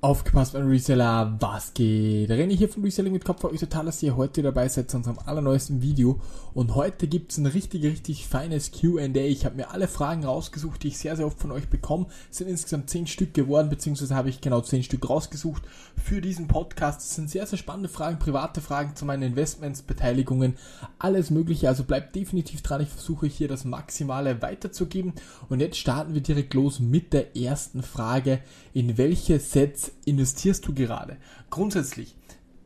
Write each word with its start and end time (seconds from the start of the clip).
Aufgepasst, 0.00 0.54
mein 0.54 0.68
Reseller, 0.68 1.36
was 1.40 1.74
geht? 1.74 2.30
René 2.30 2.56
hier 2.56 2.68
von 2.68 2.84
Reselling 2.84 3.12
mit 3.12 3.24
Kopf, 3.24 3.42
euch 3.42 3.58
total, 3.58 3.86
dass 3.86 4.00
ihr 4.00 4.16
heute 4.16 4.42
dabei 4.42 4.68
seid 4.68 4.88
zu 4.88 4.96
unserem 4.96 5.18
allerneuesten 5.18 5.82
Video. 5.82 6.20
Und 6.54 6.76
heute 6.76 7.08
gibt's 7.08 7.36
ein 7.36 7.46
richtig, 7.46 7.82
richtig 7.82 8.28
feines 8.28 8.70
Q&A. 8.70 9.08
Ich 9.16 9.44
habe 9.44 9.56
mir 9.56 9.72
alle 9.72 9.88
Fragen 9.88 10.24
rausgesucht, 10.24 10.84
die 10.84 10.88
ich 10.88 10.98
sehr, 10.98 11.16
sehr 11.16 11.26
oft 11.26 11.40
von 11.40 11.50
euch 11.50 11.68
bekomme. 11.68 12.06
Es 12.30 12.38
sind 12.38 12.46
insgesamt 12.46 12.88
10 12.90 13.08
Stück 13.08 13.34
geworden, 13.34 13.70
beziehungsweise 13.70 14.14
habe 14.14 14.28
ich 14.28 14.40
genau 14.40 14.60
10 14.60 14.84
Stück 14.84 15.10
rausgesucht 15.10 15.64
für 16.00 16.20
diesen 16.20 16.46
Podcast. 16.46 17.00
Es 17.00 17.16
sind 17.16 17.28
sehr, 17.28 17.46
sehr 17.46 17.58
spannende 17.58 17.88
Fragen, 17.88 18.20
private 18.20 18.60
Fragen 18.60 18.94
zu 18.94 19.04
meinen 19.04 19.24
Investments, 19.24 19.82
Beteiligungen, 19.82 20.54
alles 21.00 21.30
mögliche. 21.30 21.66
Also 21.66 21.82
bleibt 21.82 22.14
definitiv 22.14 22.62
dran, 22.62 22.82
ich 22.82 22.88
versuche 22.88 23.26
hier 23.26 23.48
das 23.48 23.64
Maximale 23.64 24.42
weiterzugeben. 24.42 25.14
Und 25.48 25.58
jetzt 25.58 25.76
starten 25.76 26.14
wir 26.14 26.20
direkt 26.20 26.54
los 26.54 26.78
mit 26.78 27.12
der 27.12 27.36
ersten 27.36 27.82
Frage. 27.82 28.38
In 28.74 28.96
welche 28.96 29.40
Investierst 30.04 30.66
du 30.66 30.74
gerade? 30.74 31.16
Grundsätzlich, 31.50 32.16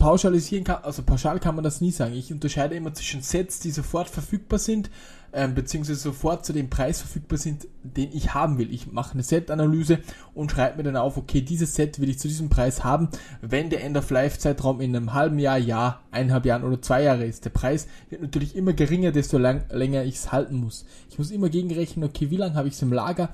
pauschalisieren 0.02 0.64
kann, 0.64 0.82
also 0.82 1.04
pauschal 1.04 1.38
kann 1.38 1.54
man 1.54 1.62
das 1.62 1.80
nie 1.80 1.92
sagen. 1.92 2.14
Ich 2.14 2.32
unterscheide 2.32 2.74
immer 2.74 2.92
zwischen 2.92 3.22
Sets, 3.22 3.60
die 3.60 3.70
sofort 3.70 4.08
verfügbar 4.08 4.58
sind, 4.58 4.90
ähm, 5.32 5.54
beziehungsweise 5.54 6.00
sofort 6.00 6.44
zu 6.44 6.52
dem 6.52 6.68
Preis 6.68 7.00
verfügbar 7.00 7.38
sind, 7.38 7.68
den 7.84 8.10
ich 8.12 8.34
haben 8.34 8.58
will. 8.58 8.74
Ich 8.74 8.90
mache 8.90 9.14
eine 9.14 9.22
Set-Analyse 9.22 10.00
und 10.34 10.50
schreibe 10.50 10.78
mir 10.78 10.82
dann 10.82 10.96
auf, 10.96 11.16
okay, 11.16 11.40
dieses 11.40 11.76
Set 11.76 12.00
will 12.00 12.10
ich 12.10 12.18
zu 12.18 12.26
diesem 12.26 12.48
Preis 12.48 12.82
haben, 12.82 13.10
wenn 13.42 13.70
der 13.70 13.84
End-of-Life-Zeitraum 13.84 14.80
in 14.80 14.94
einem 14.96 15.14
halben 15.14 15.38
Jahr, 15.38 15.56
Jahr, 15.56 16.02
eineinhalb 16.10 16.46
Jahren 16.46 16.64
oder 16.64 16.82
zwei 16.82 17.04
Jahre 17.04 17.24
ist. 17.24 17.44
Der 17.44 17.50
Preis 17.50 17.86
wird 18.10 18.22
natürlich 18.22 18.56
immer 18.56 18.72
geringer, 18.72 19.12
desto 19.12 19.38
lang, 19.38 19.64
länger 19.70 20.02
ich 20.02 20.16
es 20.16 20.32
halten 20.32 20.56
muss. 20.56 20.84
Ich 21.10 21.18
muss 21.18 21.30
immer 21.30 21.48
gegenrechnen, 21.48 22.04
okay, 22.04 22.28
wie 22.30 22.38
lange 22.38 22.56
habe 22.56 22.66
ich 22.66 22.74
es 22.74 22.82
im 22.82 22.92
Lager 22.92 23.32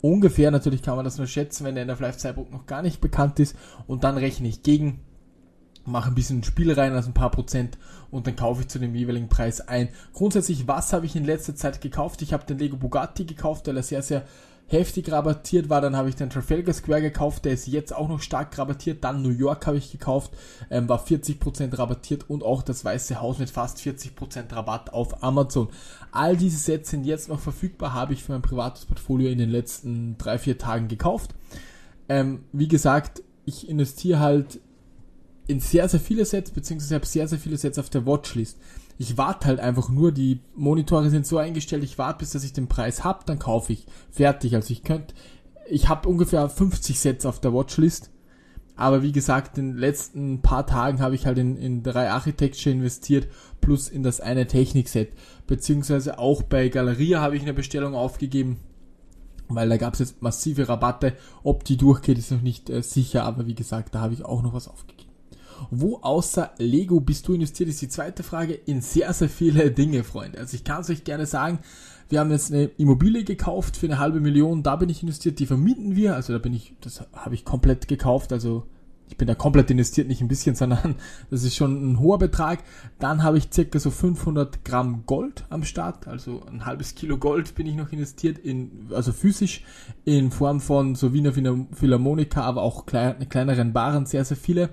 ungefähr, 0.00 0.50
natürlich 0.50 0.82
kann 0.82 0.96
man 0.96 1.04
das 1.04 1.18
nur 1.18 1.26
schätzen, 1.26 1.64
wenn 1.64 1.74
der 1.74 1.82
End 1.82 1.92
of 1.92 2.00
Life 2.00 2.18
Zeitpunkt 2.18 2.52
noch 2.52 2.66
gar 2.66 2.82
nicht 2.82 3.00
bekannt 3.00 3.40
ist 3.40 3.56
und 3.86 4.04
dann 4.04 4.16
rechne 4.16 4.48
ich 4.48 4.62
gegen, 4.62 5.00
mache 5.84 6.10
ein 6.10 6.14
bisschen 6.14 6.44
Spiel 6.44 6.72
rein, 6.72 6.92
also 6.92 7.10
ein 7.10 7.14
paar 7.14 7.30
Prozent 7.30 7.78
und 8.10 8.26
dann 8.26 8.36
kaufe 8.36 8.62
ich 8.62 8.68
zu 8.68 8.78
dem 8.78 8.94
jeweiligen 8.94 9.28
Preis 9.28 9.60
ein. 9.60 9.88
Grundsätzlich, 10.12 10.68
was 10.68 10.92
habe 10.92 11.06
ich 11.06 11.16
in 11.16 11.24
letzter 11.24 11.56
Zeit 11.56 11.80
gekauft? 11.80 12.22
Ich 12.22 12.32
habe 12.32 12.44
den 12.44 12.58
Lego 12.58 12.76
Bugatti 12.76 13.24
gekauft, 13.24 13.66
weil 13.66 13.76
er 13.76 13.82
sehr, 13.82 14.02
sehr 14.02 14.24
heftig 14.68 15.10
rabattiert 15.10 15.68
war. 15.68 15.80
Dann 15.80 15.96
habe 15.96 16.08
ich 16.08 16.14
den 16.14 16.30
Trafalgar 16.30 16.74
Square 16.74 17.02
gekauft, 17.02 17.44
der 17.44 17.52
ist 17.52 17.66
jetzt 17.66 17.94
auch 17.94 18.08
noch 18.08 18.20
stark 18.20 18.56
rabattiert. 18.56 19.02
Dann 19.02 19.22
New 19.22 19.30
York 19.30 19.66
habe 19.66 19.78
ich 19.78 19.90
gekauft, 19.90 20.32
ähm, 20.70 20.88
war 20.88 21.04
40% 21.04 21.76
rabattiert 21.76 22.28
und 22.28 22.42
auch 22.42 22.62
das 22.62 22.84
Weiße 22.84 23.20
Haus 23.20 23.38
mit 23.38 23.50
fast 23.50 23.78
40% 23.78 24.54
Rabatt 24.54 24.92
auf 24.92 25.22
Amazon. 25.22 25.68
All 26.12 26.36
diese 26.36 26.58
Sets 26.58 26.90
sind 26.90 27.04
jetzt 27.04 27.28
noch 27.28 27.40
verfügbar, 27.40 27.94
habe 27.94 28.12
ich 28.12 28.22
für 28.22 28.32
mein 28.32 28.42
privates 28.42 28.84
Portfolio 28.84 29.30
in 29.30 29.38
den 29.38 29.50
letzten 29.50 30.16
drei 30.18 30.38
vier 30.38 30.58
Tagen 30.58 30.88
gekauft. 30.88 31.34
Ähm, 32.08 32.44
wie 32.52 32.68
gesagt, 32.68 33.22
ich 33.44 33.68
investiere 33.68 34.20
halt 34.20 34.60
in 35.46 35.60
sehr, 35.60 35.88
sehr 35.88 36.00
viele 36.00 36.26
Sets, 36.26 36.50
beziehungsweise 36.50 36.94
habe 36.94 37.06
sehr, 37.06 37.26
sehr 37.26 37.38
viele 37.38 37.56
Sets 37.56 37.78
auf 37.78 37.88
der 37.88 38.04
Watchlist 38.04 38.58
ich 38.98 39.16
warte 39.16 39.46
halt 39.46 39.60
einfach 39.60 39.88
nur, 39.88 40.10
die 40.10 40.40
Monitore 40.56 41.08
sind 41.08 41.24
so 41.24 41.38
eingestellt, 41.38 41.84
ich 41.84 41.98
warte 41.98 42.18
bis 42.18 42.30
dass 42.30 42.42
ich 42.42 42.52
den 42.52 42.66
Preis 42.66 43.04
hab, 43.04 43.24
dann 43.26 43.38
kaufe 43.38 43.72
ich. 43.72 43.86
Fertig. 44.10 44.56
Also 44.56 44.72
ich 44.72 44.82
könnte, 44.82 45.14
ich 45.70 45.88
habe 45.88 46.08
ungefähr 46.08 46.48
50 46.48 46.98
Sets 46.98 47.24
auf 47.24 47.40
der 47.40 47.54
Watchlist. 47.54 48.10
Aber 48.74 49.02
wie 49.02 49.12
gesagt, 49.12 49.58
in 49.58 49.72
den 49.72 49.78
letzten 49.78 50.40
paar 50.40 50.66
Tagen 50.66 51.00
habe 51.00 51.14
ich 51.14 51.26
halt 51.26 51.38
in, 51.38 51.56
in 51.56 51.82
drei 51.82 52.10
Architecture 52.10 52.72
investiert, 52.72 53.28
plus 53.60 53.88
in 53.88 54.02
das 54.02 54.20
eine 54.20 54.46
Technikset. 54.46 55.12
Beziehungsweise 55.46 56.18
auch 56.18 56.42
bei 56.42 56.68
Galeria 56.68 57.20
habe 57.20 57.36
ich 57.36 57.42
eine 57.42 57.54
Bestellung 57.54 57.94
aufgegeben, 57.94 58.58
weil 59.48 59.68
da 59.68 59.76
gab 59.76 59.94
es 59.94 60.00
jetzt 60.00 60.22
massive 60.22 60.68
Rabatte. 60.68 61.14
Ob 61.42 61.64
die 61.64 61.76
durchgeht, 61.76 62.18
ist 62.18 62.30
noch 62.30 62.42
nicht 62.42 62.70
äh, 62.70 62.82
sicher, 62.82 63.24
aber 63.24 63.46
wie 63.46 63.56
gesagt, 63.56 63.94
da 63.94 64.00
habe 64.00 64.14
ich 64.14 64.24
auch 64.24 64.42
noch 64.42 64.54
was 64.54 64.68
aufgegeben. 64.68 65.07
Wo 65.70 65.98
außer 66.02 66.52
Lego 66.58 67.00
bist 67.00 67.28
du 67.28 67.34
investiert, 67.34 67.68
ist 67.68 67.82
die 67.82 67.88
zweite 67.88 68.22
Frage. 68.22 68.54
In 68.54 68.80
sehr, 68.80 69.12
sehr 69.12 69.28
viele 69.28 69.70
Dinge, 69.70 70.04
Freunde. 70.04 70.38
Also 70.38 70.54
ich 70.54 70.64
kann 70.64 70.80
es 70.80 70.90
euch 70.90 71.04
gerne 71.04 71.26
sagen, 71.26 71.60
wir 72.08 72.20
haben 72.20 72.30
jetzt 72.30 72.52
eine 72.52 72.64
Immobilie 72.78 73.24
gekauft 73.24 73.76
für 73.76 73.86
eine 73.86 73.98
halbe 73.98 74.20
Million, 74.20 74.62
da 74.62 74.76
bin 74.76 74.88
ich 74.88 75.02
investiert, 75.02 75.38
die 75.38 75.46
vermieten 75.46 75.94
wir, 75.94 76.14
also 76.14 76.32
da 76.32 76.38
bin 76.38 76.54
ich, 76.54 76.74
das 76.80 77.04
habe 77.12 77.34
ich 77.34 77.44
komplett 77.44 77.86
gekauft, 77.86 78.32
also 78.32 78.64
ich 79.10 79.16
bin 79.16 79.26
da 79.26 79.34
komplett 79.34 79.70
investiert, 79.70 80.08
nicht 80.08 80.20
ein 80.20 80.28
bisschen, 80.28 80.54
sondern 80.54 80.96
das 81.30 81.42
ist 81.42 81.56
schon 81.56 81.92
ein 81.92 82.00
hoher 82.00 82.18
Betrag. 82.18 82.62
Dann 82.98 83.22
habe 83.22 83.38
ich 83.38 83.48
circa 83.52 83.78
so 83.78 83.90
500 83.90 84.64
Gramm 84.64 85.04
Gold 85.06 85.44
am 85.50 85.64
Start, 85.64 86.06
also 86.08 86.42
ein 86.50 86.64
halbes 86.64 86.94
Kilo 86.94 87.18
Gold 87.18 87.54
bin 87.54 87.66
ich 87.66 87.74
noch 87.74 87.92
investiert 87.92 88.38
in, 88.38 88.88
also 88.92 89.12
physisch 89.12 89.64
in 90.04 90.30
Form 90.30 90.60
von 90.60 90.94
so 90.94 91.12
Wiener 91.12 91.32
Philharmonika, 91.32 92.42
aber 92.42 92.62
auch 92.62 92.86
klein, 92.86 93.28
kleineren 93.28 93.72
Baren, 93.72 94.06
sehr, 94.06 94.24
sehr 94.24 94.36
viele 94.36 94.70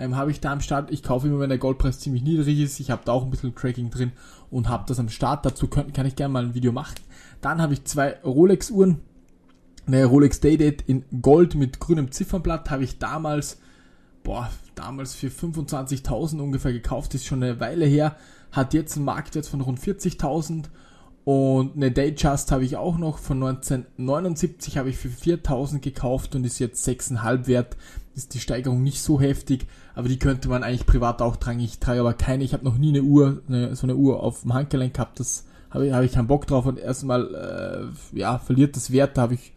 ähm, 0.00 0.16
habe 0.16 0.30
ich 0.30 0.40
da 0.40 0.52
am 0.52 0.60
Start. 0.60 0.90
Ich 0.90 1.02
kaufe 1.02 1.28
immer, 1.28 1.40
wenn 1.40 1.50
der 1.50 1.58
Goldpreis 1.58 2.00
ziemlich 2.00 2.22
niedrig 2.22 2.58
ist. 2.58 2.80
Ich 2.80 2.90
habe 2.90 3.02
da 3.04 3.12
auch 3.12 3.24
ein 3.24 3.30
bisschen 3.30 3.54
Tracking 3.54 3.90
drin 3.90 4.12
und 4.50 4.68
habe 4.68 4.84
das 4.88 4.98
am 4.98 5.10
Start. 5.10 5.44
Dazu 5.44 5.68
kann, 5.68 5.92
kann 5.92 6.06
ich 6.06 6.16
gerne 6.16 6.32
mal 6.32 6.44
ein 6.44 6.54
Video 6.54 6.72
machen. 6.72 6.96
Dann 7.40 7.60
habe 7.60 7.74
ich 7.74 7.84
zwei 7.84 8.18
Rolex-Uhren. 8.24 9.00
Eine 9.86 10.06
Rolex 10.06 10.40
Daydate 10.40 10.84
in 10.86 11.04
Gold 11.20 11.54
mit 11.54 11.80
grünem 11.80 12.10
Ziffernblatt 12.10 12.70
habe 12.70 12.84
ich 12.84 12.98
damals, 12.98 13.58
boah, 14.22 14.50
damals 14.74 15.14
für 15.14 15.28
25.000 15.28 16.40
ungefähr 16.40 16.72
gekauft. 16.72 17.14
Ist 17.14 17.26
schon 17.26 17.42
eine 17.42 17.60
Weile 17.60 17.84
her. 17.84 18.16
Hat 18.52 18.72
jetzt 18.72 18.96
einen 18.96 19.04
Marktwert 19.04 19.46
von 19.46 19.60
rund 19.60 19.80
40.000 19.80 20.64
und 21.24 21.76
eine 21.76 21.92
Datejust 21.92 22.50
habe 22.50 22.64
ich 22.64 22.76
auch 22.76 22.96
noch 22.96 23.18
von 23.18 23.42
1979 23.42 24.78
habe 24.78 24.88
ich 24.88 24.96
für 24.96 25.10
4000 25.10 25.82
gekauft 25.82 26.34
und 26.34 26.44
ist 26.44 26.58
jetzt 26.58 26.86
6,5 26.88 27.46
wert. 27.46 27.76
Ist 28.14 28.34
die 28.34 28.40
Steigerung 28.40 28.82
nicht 28.82 29.02
so 29.02 29.20
heftig, 29.20 29.66
aber 29.94 30.08
die 30.08 30.18
könnte 30.18 30.48
man 30.48 30.62
eigentlich 30.62 30.86
privat 30.86 31.22
auch 31.22 31.36
tragen. 31.36 31.60
Ich 31.60 31.78
trage 31.78 32.00
aber 32.00 32.14
keine, 32.14 32.44
ich 32.44 32.52
habe 32.52 32.64
noch 32.64 32.76
nie 32.76 32.90
eine 32.90 33.02
Uhr, 33.02 33.42
eine, 33.48 33.76
so 33.76 33.86
eine 33.86 33.96
Uhr 33.96 34.22
auf 34.22 34.42
dem 34.42 34.54
Handgelenk 34.54 34.94
gehabt, 34.94 35.20
das 35.20 35.44
habe 35.70 35.86
ich, 35.86 35.92
hab 35.92 36.02
ich 36.02 36.12
keinen 36.12 36.26
Bock 36.26 36.46
drauf 36.46 36.66
und 36.66 36.78
erstmal, 36.78 37.34
äh, 38.12 38.18
ja, 38.18 38.38
verliert 38.38 38.76
das 38.76 38.90
Wert, 38.90 39.16
da 39.16 39.22
habe 39.22 39.34
ich 39.34 39.52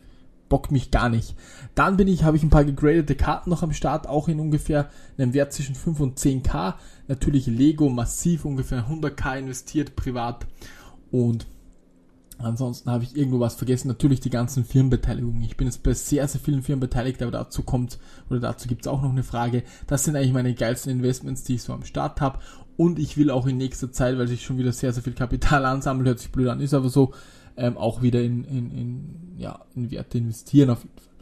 bockt 0.53 0.71
mich 0.71 0.91
gar 0.91 1.09
nicht. 1.09 1.35
Dann 1.73 1.97
bin 1.97 2.07
ich, 2.07 2.23
habe 2.23 2.37
ich 2.37 2.43
ein 2.43 2.51
paar 2.51 2.63
gegradete 2.63 3.15
Karten 3.15 3.49
noch 3.49 3.63
am 3.63 3.73
Start, 3.73 4.07
auch 4.07 4.27
in 4.27 4.39
ungefähr 4.39 4.87
einem 5.17 5.33
Wert 5.33 5.51
zwischen 5.51 5.73
5 5.73 5.99
und 5.99 6.19
10k. 6.19 6.75
Natürlich 7.07 7.47
Lego 7.47 7.89
massiv 7.89 8.45
ungefähr 8.45 8.87
100k 8.87 9.39
investiert 9.39 9.95
privat 9.95 10.45
und 11.11 11.47
Ansonsten 12.43 12.89
habe 12.91 13.03
ich 13.03 13.15
irgendwo 13.15 13.39
was 13.39 13.55
vergessen. 13.55 13.87
Natürlich 13.87 14.19
die 14.19 14.29
ganzen 14.29 14.65
Firmenbeteiligungen. 14.65 15.43
Ich 15.43 15.57
bin 15.57 15.67
jetzt 15.67 15.83
bei 15.83 15.93
sehr, 15.93 16.27
sehr 16.27 16.41
vielen 16.41 16.63
Firmen 16.63 16.81
beteiligt, 16.81 17.21
aber 17.21 17.31
dazu 17.31 17.63
kommt, 17.63 17.99
oder 18.29 18.39
dazu 18.39 18.67
gibt 18.67 18.81
es 18.81 18.87
auch 18.87 19.01
noch 19.01 19.11
eine 19.11 19.23
Frage. 19.23 19.63
Das 19.87 20.03
sind 20.03 20.15
eigentlich 20.15 20.33
meine 20.33 20.53
geilsten 20.53 20.91
Investments, 20.91 21.43
die 21.43 21.55
ich 21.55 21.63
so 21.63 21.73
am 21.73 21.85
Start 21.85 22.21
habe. 22.21 22.39
Und 22.75 22.99
ich 22.99 23.17
will 23.17 23.29
auch 23.29 23.47
in 23.47 23.57
nächster 23.57 23.91
Zeit, 23.91 24.17
weil 24.17 24.27
sich 24.27 24.43
schon 24.43 24.57
wieder 24.57 24.71
sehr, 24.71 24.93
sehr 24.93 25.03
viel 25.03 25.13
Kapital 25.13 25.65
ansammelt, 25.65 26.07
hört 26.07 26.19
sich 26.19 26.31
blöd 26.31 26.49
an, 26.49 26.59
ist 26.59 26.73
aber 26.73 26.89
so, 26.89 27.13
ähm, 27.55 27.77
auch 27.77 28.01
wieder 28.01 28.21
in, 28.21 28.43
in, 28.45 28.71
in, 28.71 29.35
ja, 29.37 29.59
in 29.75 29.91
Werte 29.91 30.17
investieren 30.17 30.71
auf 30.71 30.83
jeden 30.83 30.97
Fall. 30.97 31.12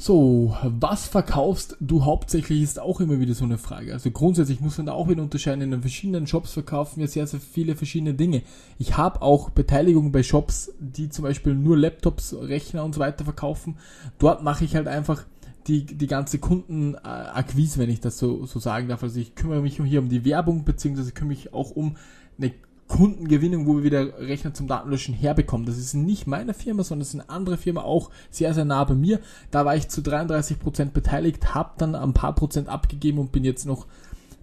So, 0.00 0.56
was 0.62 1.08
verkaufst 1.08 1.76
du 1.80 2.04
hauptsächlich 2.04 2.62
ist 2.62 2.78
auch 2.78 3.00
immer 3.00 3.18
wieder 3.18 3.34
so 3.34 3.44
eine 3.44 3.58
Frage. 3.58 3.92
Also 3.92 4.12
grundsätzlich 4.12 4.60
muss 4.60 4.78
man 4.78 4.86
da 4.86 4.92
auch 4.92 5.08
wieder 5.08 5.22
unterscheiden. 5.22 5.60
In 5.60 5.72
den 5.72 5.80
verschiedenen 5.80 6.28
Shops 6.28 6.52
verkaufen 6.52 7.00
wir 7.00 7.08
sehr, 7.08 7.26
sehr 7.26 7.40
viele 7.40 7.74
verschiedene 7.74 8.14
Dinge. 8.14 8.42
Ich 8.78 8.96
habe 8.96 9.22
auch 9.22 9.50
Beteiligungen 9.50 10.12
bei 10.12 10.22
Shops, 10.22 10.72
die 10.78 11.08
zum 11.08 11.24
Beispiel 11.24 11.52
nur 11.56 11.76
Laptops, 11.76 12.32
Rechner 12.32 12.84
und 12.84 12.94
so 12.94 13.00
weiter 13.00 13.24
verkaufen. 13.24 13.76
Dort 14.20 14.44
mache 14.44 14.64
ich 14.64 14.76
halt 14.76 14.86
einfach 14.86 15.24
die, 15.66 15.84
die 15.84 16.06
ganze 16.06 16.38
Kundenakquise, 16.38 17.80
wenn 17.80 17.90
ich 17.90 18.00
das 18.00 18.18
so, 18.18 18.46
so 18.46 18.60
sagen 18.60 18.86
darf. 18.86 19.02
Also 19.02 19.18
ich 19.18 19.34
kümmere 19.34 19.62
mich 19.62 19.80
hier 19.82 20.00
um 20.00 20.08
die 20.08 20.24
Werbung, 20.24 20.64
beziehungsweise 20.64 21.10
kümmere 21.10 21.36
mich 21.36 21.52
auch 21.52 21.72
um 21.72 21.96
eine 22.38 22.52
Kundengewinnung, 22.88 23.66
wo 23.66 23.76
wir 23.76 23.84
wieder 23.84 24.18
Rechner 24.18 24.54
zum 24.54 24.66
Datenlöschen 24.66 25.14
herbekommen. 25.14 25.66
Das 25.66 25.76
ist 25.76 25.94
nicht 25.94 26.26
meine 26.26 26.54
Firma, 26.54 26.82
sondern 26.82 27.02
es 27.02 27.14
ist 27.14 27.20
eine 27.20 27.30
andere 27.30 27.58
Firma, 27.58 27.82
auch 27.82 28.10
sehr, 28.30 28.54
sehr 28.54 28.64
nah 28.64 28.82
bei 28.84 28.94
mir. 28.94 29.20
Da 29.50 29.64
war 29.64 29.76
ich 29.76 29.88
zu 29.88 30.00
33% 30.00 30.86
beteiligt, 30.86 31.54
habe 31.54 31.72
dann 31.76 31.94
ein 31.94 32.14
paar 32.14 32.34
Prozent 32.34 32.68
abgegeben 32.68 33.18
und 33.18 33.30
bin 33.30 33.44
jetzt 33.44 33.66
noch 33.66 33.86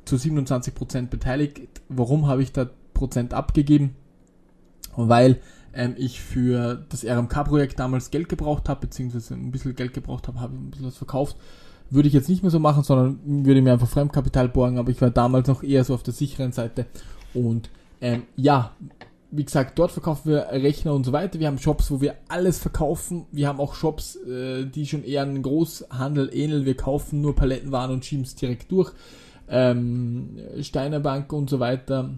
zu 0.05 0.15
27% 0.15 1.07
beteiligt. 1.07 1.59
Warum 1.89 2.27
habe 2.27 2.43
ich 2.43 2.51
da 2.51 2.69
Prozent 2.93 3.33
abgegeben? 3.33 3.95
Weil 4.95 5.41
ähm, 5.73 5.95
ich 5.97 6.21
für 6.21 6.85
das 6.89 7.03
RMK-Projekt 7.03 7.79
damals 7.79 8.11
Geld 8.11 8.29
gebraucht 8.29 8.69
habe, 8.69 8.81
beziehungsweise 8.81 9.33
ein 9.33 9.51
bisschen 9.51 9.75
Geld 9.75 9.93
gebraucht 9.93 10.27
habe, 10.27 10.39
habe 10.39 10.55
ein 10.55 10.69
bisschen 10.69 10.85
was 10.85 10.97
verkauft. 10.97 11.35
Würde 11.89 12.07
ich 12.07 12.13
jetzt 12.13 12.29
nicht 12.29 12.43
mehr 12.43 12.51
so 12.51 12.59
machen, 12.59 12.83
sondern 12.83 13.45
würde 13.45 13.61
mir 13.61 13.73
einfach 13.73 13.89
Fremdkapital 13.89 14.49
borgen, 14.49 14.77
aber 14.77 14.91
ich 14.91 15.01
war 15.01 15.11
damals 15.11 15.47
noch 15.47 15.63
eher 15.63 15.83
so 15.83 15.93
auf 15.93 16.03
der 16.03 16.13
sicheren 16.13 16.51
Seite 16.51 16.85
und 17.33 17.69
ähm, 18.01 18.23
ja, 18.35 18.75
wie 19.31 19.43
gesagt, 19.43 19.77
dort 19.77 19.91
verkaufen 19.91 20.31
wir 20.31 20.47
Rechner 20.51 20.93
und 20.93 21.05
so 21.05 21.11
weiter. 21.11 21.39
Wir 21.39 21.47
haben 21.47 21.57
Shops, 21.57 21.91
wo 21.91 21.99
wir 22.01 22.15
alles 22.27 22.59
verkaufen. 22.59 23.25
Wir 23.31 23.47
haben 23.47 23.59
auch 23.59 23.75
Shops, 23.75 24.15
äh, 24.15 24.65
die 24.65 24.85
schon 24.85 25.03
eher 25.03 25.23
einen 25.23 25.41
Großhandel 25.41 26.29
ähneln. 26.33 26.65
Wir 26.65 26.77
kaufen 26.77 27.21
nur 27.21 27.35
Palettenwaren 27.35 27.91
und 27.91 28.05
schieben 28.05 28.23
es 28.23 28.35
direkt 28.35 28.71
durch. 28.71 28.91
Ähm, 29.49 30.37
Steinerbank 30.61 31.33
und 31.33 31.49
so 31.49 31.59
weiter. 31.59 32.11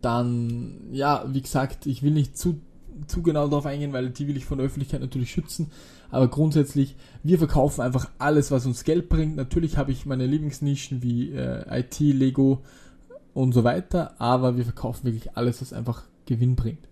Dann, 0.00 0.88
ja, 0.92 1.24
wie 1.28 1.42
gesagt, 1.42 1.86
ich 1.86 2.02
will 2.02 2.12
nicht 2.12 2.38
zu 2.38 2.60
zu 3.06 3.22
genau 3.22 3.48
darauf 3.48 3.66
eingehen, 3.66 3.92
weil 3.92 4.10
die 4.10 4.28
will 4.28 4.36
ich 4.36 4.44
von 4.44 4.58
der 4.58 4.66
Öffentlichkeit 4.66 5.00
natürlich 5.00 5.30
schützen. 5.30 5.70
Aber 6.10 6.28
grundsätzlich, 6.28 6.96
wir 7.22 7.38
verkaufen 7.38 7.80
einfach 7.80 8.08
alles, 8.18 8.50
was 8.50 8.66
uns 8.66 8.84
Geld 8.84 9.08
bringt. 9.08 9.36
Natürlich 9.36 9.78
habe 9.78 9.92
ich 9.92 10.04
meine 10.04 10.26
Lieblingsnischen 10.26 11.02
wie 11.02 11.32
äh, 11.32 11.80
IT, 11.80 11.98
Lego 12.00 12.62
und 13.34 13.52
so 13.52 13.64
weiter, 13.64 14.20
aber 14.20 14.56
wir 14.56 14.64
verkaufen 14.64 15.04
wirklich 15.04 15.36
alles, 15.36 15.60
was 15.60 15.72
einfach 15.72 16.04
Gewinn 16.26 16.56
bringt. 16.56 16.86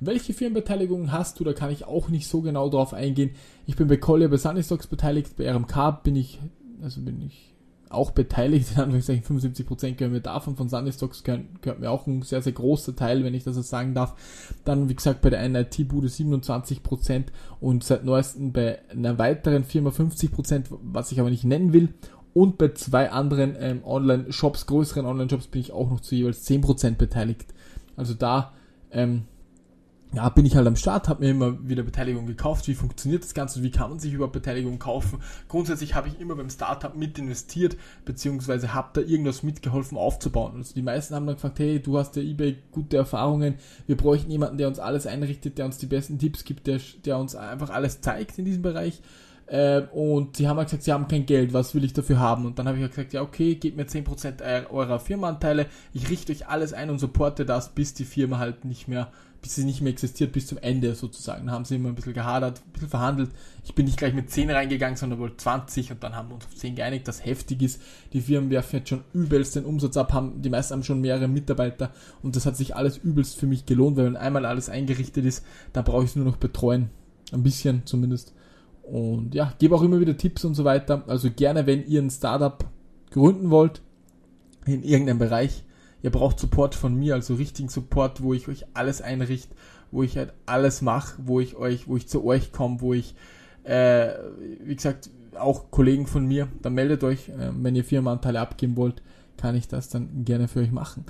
Welche 0.00 0.34
Firmenbeteiligungen 0.34 1.12
hast 1.12 1.38
du? 1.38 1.44
Da 1.44 1.52
kann 1.52 1.70
ich 1.70 1.84
auch 1.84 2.08
nicht 2.08 2.26
so 2.26 2.40
genau 2.40 2.68
drauf 2.68 2.94
eingehen. 2.94 3.30
Ich 3.66 3.76
bin 3.76 3.88
bei 3.88 3.96
Collier 3.96 4.28
bei 4.28 4.36
Sunny 4.36 4.62
Stocks 4.62 4.86
beteiligt, 4.86 5.36
bei 5.36 5.50
RMK 5.50 6.02
bin 6.02 6.16
ich, 6.16 6.40
also 6.82 7.00
bin 7.00 7.22
ich 7.22 7.54
auch 7.90 8.10
beteiligt, 8.10 8.72
in 8.74 8.82
Anführungszeichen 8.82 9.24
75% 9.24 9.94
gehören 9.94 10.12
mir 10.12 10.20
davon, 10.20 10.56
von 10.56 10.68
Sunny 10.68 10.92
Stocks 10.92 11.22
gehört, 11.22 11.78
mir 11.78 11.90
auch 11.90 12.06
ein 12.06 12.22
sehr, 12.22 12.42
sehr 12.42 12.52
großer 12.52 12.96
Teil, 12.96 13.24
wenn 13.24 13.34
ich 13.34 13.44
das 13.44 13.54
so 13.54 13.62
sagen 13.62 13.94
darf. 13.94 14.14
Dann, 14.64 14.88
wie 14.88 14.94
gesagt, 14.94 15.20
bei 15.20 15.30
der 15.30 15.40
einen 15.40 15.54
IT-Bude 15.54 16.08
27% 16.08 17.26
und 17.60 17.84
seit 17.84 18.04
neuestem 18.04 18.52
bei 18.52 18.80
einer 18.90 19.18
weiteren 19.18 19.64
Firma 19.64 19.90
50%, 19.90 20.64
was 20.70 21.12
ich 21.12 21.20
aber 21.20 21.30
nicht 21.30 21.44
nennen 21.44 21.72
will. 21.72 21.90
Und 22.34 22.58
bei 22.58 22.72
zwei 22.74 23.10
anderen 23.10 23.56
ähm, 23.58 23.82
Online-Shops, 23.84 24.66
größeren 24.66 25.06
Online-Shops, 25.06 25.46
bin 25.46 25.60
ich 25.60 25.72
auch 25.72 25.88
noch 25.88 26.00
zu 26.00 26.14
jeweils 26.14 26.46
10% 26.46 26.96
beteiligt. 26.96 27.54
Also 27.96 28.12
da 28.12 28.52
ähm, 28.90 29.22
ja, 30.14 30.28
bin 30.28 30.46
ich 30.46 30.54
halt 30.54 30.66
am 30.66 30.76
Start, 30.76 31.08
habe 31.08 31.24
mir 31.24 31.30
immer 31.30 31.68
wieder 31.68 31.82
Beteiligung 31.82 32.26
gekauft. 32.26 32.68
Wie 32.68 32.74
funktioniert 32.74 33.24
das 33.24 33.34
Ganze? 33.34 33.62
Wie 33.62 33.70
kann 33.70 33.90
man 33.90 33.98
sich 33.98 34.12
überhaupt 34.12 34.32
Beteiligung 34.32 34.78
kaufen? 34.78 35.20
Grundsätzlich 35.48 35.94
habe 35.94 36.08
ich 36.08 36.20
immer 36.20 36.36
beim 36.36 36.50
Startup 36.50 36.94
mit 36.94 37.18
investiert, 37.18 37.76
beziehungsweise 38.04 38.74
habe 38.74 38.90
da 38.94 39.00
irgendwas 39.00 39.42
mitgeholfen 39.42 39.98
aufzubauen. 39.98 40.56
Also 40.56 40.74
die 40.74 40.82
meisten 40.82 41.14
haben 41.14 41.26
dann 41.26 41.36
gefragt, 41.36 41.58
hey, 41.58 41.80
du 41.80 41.98
hast 41.98 42.14
ja 42.16 42.22
eBay 42.22 42.56
gute 42.70 42.96
Erfahrungen, 42.96 43.56
wir 43.86 43.96
bräuchten 43.96 44.30
jemanden, 44.30 44.58
der 44.58 44.68
uns 44.68 44.78
alles 44.78 45.06
einrichtet, 45.06 45.58
der 45.58 45.66
uns 45.66 45.78
die 45.78 45.86
besten 45.86 46.18
Tipps 46.18 46.44
gibt, 46.44 46.66
der, 46.66 46.80
der 47.04 47.18
uns 47.18 47.34
einfach 47.34 47.70
alles 47.70 48.00
zeigt 48.00 48.38
in 48.38 48.44
diesem 48.44 48.62
Bereich. 48.62 49.02
Äh, 49.46 49.82
und 49.92 50.36
sie 50.36 50.48
haben 50.48 50.56
halt 50.56 50.68
gesagt, 50.68 50.84
sie 50.84 50.92
haben 50.92 51.08
kein 51.08 51.26
Geld, 51.26 51.52
was 51.52 51.74
will 51.74 51.84
ich 51.84 51.92
dafür 51.92 52.18
haben? 52.18 52.46
Und 52.46 52.58
dann 52.58 52.66
habe 52.66 52.78
ich 52.78 52.82
halt 52.82 52.94
gesagt, 52.94 53.12
ja 53.12 53.22
okay, 53.22 53.56
gebt 53.56 53.76
mir 53.76 53.84
10% 53.84 54.70
eurer 54.70 55.00
Firmenanteile, 55.00 55.66
ich 55.92 56.08
richte 56.10 56.32
euch 56.32 56.48
alles 56.48 56.72
ein 56.72 56.90
und 56.90 56.98
supporte 56.98 57.44
das, 57.44 57.70
bis 57.70 57.94
die 57.94 58.04
Firma 58.04 58.38
halt 58.38 58.64
nicht 58.64 58.88
mehr 58.88 59.10
bis 59.44 59.56
sie 59.56 59.64
nicht 59.64 59.82
mehr 59.82 59.92
existiert, 59.92 60.32
bis 60.32 60.46
zum 60.46 60.56
Ende 60.56 60.94
sozusagen. 60.94 61.46
Da 61.46 61.52
haben 61.52 61.66
sie 61.66 61.74
immer 61.74 61.90
ein 61.90 61.94
bisschen 61.94 62.14
gehadert, 62.14 62.62
ein 62.66 62.72
bisschen 62.72 62.88
verhandelt. 62.88 63.30
Ich 63.62 63.74
bin 63.74 63.84
nicht 63.84 63.98
gleich 63.98 64.14
mit 64.14 64.30
10 64.30 64.48
reingegangen, 64.48 64.96
sondern 64.96 65.18
wohl 65.18 65.36
20 65.36 65.92
und 65.92 66.02
dann 66.02 66.16
haben 66.16 66.30
wir 66.30 66.36
uns 66.36 66.46
auf 66.46 66.54
10 66.54 66.76
geeinigt, 66.76 67.06
das 67.06 67.26
heftig 67.26 67.60
ist. 67.60 67.82
Die 68.14 68.22
Firmen 68.22 68.48
werfen 68.48 68.76
jetzt 68.76 68.88
schon 68.88 69.04
übelst 69.12 69.54
den 69.54 69.66
Umsatz 69.66 69.98
ab, 69.98 70.14
haben, 70.14 70.40
die 70.40 70.48
meisten 70.48 70.72
haben 70.72 70.82
schon 70.82 71.02
mehrere 71.02 71.28
Mitarbeiter 71.28 71.90
und 72.22 72.36
das 72.36 72.46
hat 72.46 72.56
sich 72.56 72.74
alles 72.74 72.96
übelst 72.96 73.38
für 73.38 73.46
mich 73.46 73.66
gelohnt, 73.66 73.98
weil 73.98 74.06
wenn 74.06 74.16
einmal 74.16 74.46
alles 74.46 74.70
eingerichtet 74.70 75.26
ist, 75.26 75.44
dann 75.74 75.84
brauche 75.84 76.04
ich 76.04 76.10
es 76.10 76.16
nur 76.16 76.24
noch 76.24 76.38
betreuen. 76.38 76.88
Ein 77.30 77.42
bisschen 77.42 77.82
zumindest. 77.84 78.32
Und 78.86 79.34
ja, 79.34 79.54
gebe 79.58 79.74
auch 79.74 79.82
immer 79.82 80.00
wieder 80.00 80.16
Tipps 80.16 80.44
und 80.44 80.54
so 80.54 80.64
weiter. 80.64 81.04
Also 81.06 81.30
gerne, 81.30 81.66
wenn 81.66 81.86
ihr 81.86 82.02
ein 82.02 82.10
Startup 82.10 82.64
gründen 83.10 83.50
wollt, 83.50 83.80
in 84.66 84.82
irgendeinem 84.82 85.18
Bereich, 85.18 85.64
ihr 86.02 86.10
braucht 86.10 86.38
Support 86.38 86.74
von 86.74 86.94
mir, 86.94 87.14
also 87.14 87.34
richtigen 87.34 87.68
Support, 87.68 88.22
wo 88.22 88.34
ich 88.34 88.48
euch 88.48 88.66
alles 88.74 89.00
einrichte, 89.00 89.54
wo 89.90 90.02
ich 90.02 90.16
halt 90.16 90.32
alles 90.46 90.82
mache, 90.82 91.14
wo 91.24 91.40
ich 91.40 91.56
euch, 91.56 91.88
wo 91.88 91.96
ich 91.96 92.08
zu 92.08 92.24
euch 92.24 92.52
komme, 92.52 92.80
wo 92.80 92.94
ich, 92.94 93.14
äh, 93.64 94.08
wie 94.64 94.74
gesagt, 94.74 95.10
auch 95.34 95.70
Kollegen 95.70 96.06
von 96.06 96.26
mir, 96.26 96.48
dann 96.62 96.74
meldet 96.74 97.04
euch, 97.04 97.28
äh, 97.28 97.50
wenn 97.54 97.76
ihr 97.76 97.84
Firmenanteile 97.84 98.40
abgeben 98.40 98.76
wollt, 98.76 99.02
kann 99.36 99.56
ich 99.56 99.68
das 99.68 99.88
dann 99.88 100.24
gerne 100.24 100.48
für 100.48 100.60
euch 100.60 100.72
machen. 100.72 101.04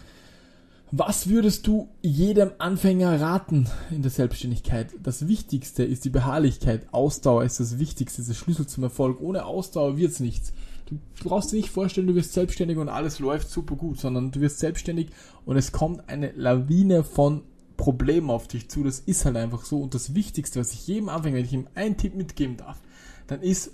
Was 0.90 1.28
würdest 1.28 1.66
du 1.66 1.88
jedem 2.02 2.52
Anfänger 2.58 3.20
raten 3.20 3.66
in 3.90 4.02
der 4.02 4.10
Selbstständigkeit? 4.10 4.94
Das 5.02 5.26
Wichtigste 5.26 5.82
ist 5.82 6.04
die 6.04 6.10
Beharrlichkeit. 6.10 6.86
Ausdauer 6.92 7.42
ist 7.42 7.58
das 7.58 7.78
Wichtigste, 7.78 8.20
ist 8.20 8.28
der 8.28 8.34
Schlüssel 8.34 8.66
zum 8.66 8.84
Erfolg. 8.84 9.20
Ohne 9.20 9.44
Ausdauer 9.44 9.96
wird's 9.96 10.20
nichts. 10.20 10.52
Du 10.86 10.98
brauchst 11.24 11.50
dir 11.50 11.56
nicht 11.56 11.70
vorstellen, 11.70 12.06
du 12.06 12.14
wirst 12.14 12.34
selbstständig 12.34 12.76
und 12.76 12.88
alles 12.88 13.18
läuft 13.18 13.48
super 13.48 13.74
gut, 13.74 13.98
sondern 13.98 14.30
du 14.30 14.40
wirst 14.40 14.58
selbstständig 14.58 15.08
und 15.46 15.56
es 15.56 15.72
kommt 15.72 16.08
eine 16.08 16.32
Lawine 16.32 17.02
von 17.02 17.42
Problemen 17.76 18.30
auf 18.30 18.46
dich 18.46 18.68
zu. 18.68 18.84
Das 18.84 19.00
ist 19.00 19.24
halt 19.24 19.36
einfach 19.36 19.64
so. 19.64 19.80
Und 19.80 19.94
das 19.94 20.14
Wichtigste, 20.14 20.60
was 20.60 20.72
ich 20.72 20.86
jedem 20.86 21.08
Anfänger, 21.08 21.36
wenn 21.36 21.44
ich 21.44 21.52
ihm 21.52 21.68
einen 21.74 21.96
Tipp 21.96 22.14
mitgeben 22.14 22.56
darf, 22.56 22.80
dann 23.26 23.40
ist 23.40 23.72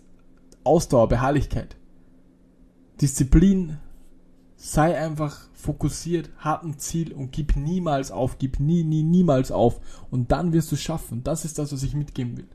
Ausdauer, 0.64 1.08
Beharrlichkeit. 1.08 1.76
Disziplin, 3.00 3.78
sei 4.62 4.98
einfach 4.98 5.48
fokussiert, 5.54 6.28
hab 6.38 6.64
ein 6.64 6.78
Ziel 6.78 7.14
und 7.14 7.32
gib 7.32 7.56
niemals 7.56 8.10
auf, 8.10 8.36
gib 8.38 8.60
nie, 8.60 8.84
nie, 8.84 9.02
niemals 9.02 9.50
auf. 9.50 9.80
Und 10.10 10.32
dann 10.32 10.52
wirst 10.52 10.70
du 10.70 10.74
es 10.74 10.82
schaffen. 10.82 11.24
Das 11.24 11.46
ist 11.46 11.58
das, 11.58 11.72
was 11.72 11.82
ich 11.82 11.94
mitgeben 11.94 12.36
will. 12.36 12.46